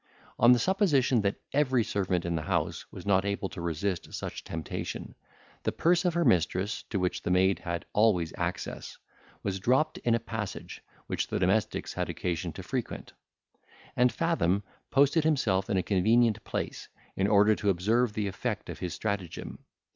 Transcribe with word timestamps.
On 0.39 0.51
the 0.51 0.57
supposition 0.57 1.21
that 1.21 1.39
every 1.53 1.83
servant 1.83 2.25
in 2.25 2.33
the 2.35 2.41
house 2.41 2.91
was 2.91 3.05
not 3.05 3.23
able 3.23 3.49
to 3.49 3.61
resist 3.61 4.11
such 4.15 4.43
temptation, 4.43 5.13
the 5.61 5.71
purse 5.71 6.05
of 6.05 6.15
her 6.15 6.25
mistress, 6.25 6.81
to 6.89 6.97
which 6.99 7.21
the 7.21 7.29
maid 7.29 7.59
had 7.59 7.85
always 7.93 8.33
access, 8.35 8.97
was 9.43 9.59
dropped 9.59 9.99
in 9.99 10.15
a 10.15 10.19
passage 10.19 10.81
which 11.05 11.27
the 11.27 11.37
domestics 11.37 11.93
had 11.93 12.09
occasion 12.09 12.51
to 12.53 12.63
frequent; 12.63 13.13
and 13.95 14.11
Fathom 14.11 14.63
posted 14.89 15.23
himself 15.23 15.69
in 15.69 15.77
a 15.77 15.83
convenient 15.83 16.43
place, 16.43 16.89
in 17.15 17.27
order 17.27 17.53
to 17.53 17.69
observe 17.69 18.13
the 18.13 18.25
effect 18.25 18.69
of 18.71 18.79
his 18.79 18.95
stratagem. 18.95 19.59